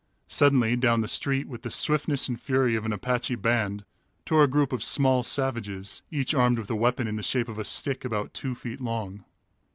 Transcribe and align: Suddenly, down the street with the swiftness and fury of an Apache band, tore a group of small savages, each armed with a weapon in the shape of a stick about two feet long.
Suddenly, 0.29 0.75
down 0.77 1.01
the 1.01 1.07
street 1.07 1.47
with 1.47 1.61
the 1.61 1.69
swiftness 1.69 2.27
and 2.27 2.41
fury 2.41 2.73
of 2.73 2.87
an 2.87 2.91
Apache 2.91 3.35
band, 3.35 3.85
tore 4.25 4.41
a 4.43 4.47
group 4.47 4.73
of 4.73 4.83
small 4.83 5.21
savages, 5.21 6.01
each 6.09 6.33
armed 6.33 6.57
with 6.57 6.71
a 6.71 6.75
weapon 6.75 7.07
in 7.07 7.17
the 7.17 7.21
shape 7.21 7.47
of 7.47 7.59
a 7.59 7.63
stick 7.63 8.03
about 8.03 8.33
two 8.33 8.55
feet 8.55 8.81
long. 8.81 9.23